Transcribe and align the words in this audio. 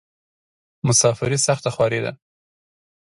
مسافري 0.87 1.37
سخته 1.47 1.69
خواری 1.75 1.99
ده. 2.05 2.11